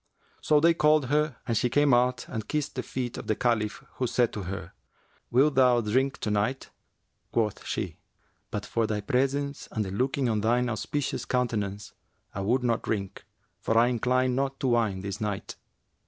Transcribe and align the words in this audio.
So 0.41 0.59
they 0.59 0.73
called 0.73 1.09
her 1.09 1.35
and 1.45 1.55
she 1.55 1.69
came 1.69 1.93
out 1.93 2.25
and 2.27 2.47
kissed 2.47 2.73
the 2.73 2.81
feet 2.81 3.19
of 3.19 3.27
the 3.27 3.35
Caliph, 3.35 3.85
who 3.97 4.07
said 4.07 4.33
to 4.33 4.41
her, 4.45 4.73
'Wilt 5.29 5.53
thou 5.53 5.79
drink 5.81 6.17
to 6.21 6.31
night?' 6.31 6.71
Quoth 7.31 7.63
she, 7.67 7.97
'But 8.49 8.65
for 8.65 8.87
thy 8.87 9.01
presence 9.01 9.67
and 9.71 9.85
the 9.85 9.91
looking 9.91 10.27
on 10.27 10.41
thine 10.41 10.69
auspicious 10.69 11.25
countenance, 11.25 11.93
I 12.33 12.41
would 12.41 12.63
not 12.63 12.81
drink, 12.81 13.25
for 13.59 13.77
I 13.77 13.89
incline 13.89 14.33
not 14.33 14.59
to 14.61 14.69
wine 14.69 15.01
this 15.01 15.21
night.' 15.21 15.55